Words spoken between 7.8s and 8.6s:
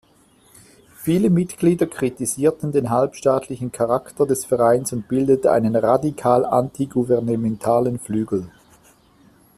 Flügel“.